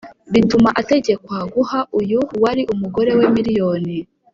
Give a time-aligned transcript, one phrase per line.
[0.33, 3.97] bituma ategekwa guha uyu wari umugore we miliyoni